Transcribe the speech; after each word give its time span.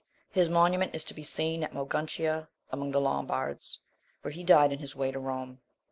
His 0.31 0.49
monument 0.49 0.95
is 0.95 1.03
to 1.03 1.13
be 1.13 1.21
seen 1.21 1.63
at 1.63 1.73
Moguntia 1.75 2.47
(among 2.71 2.89
the 2.89 2.99
Lombards), 2.99 3.77
where 4.23 4.31
he 4.31 4.43
died 4.43 4.73
in 4.73 4.79
his 4.79 4.95
way 4.95 5.11
to 5.11 5.19
Rome. 5.19 5.61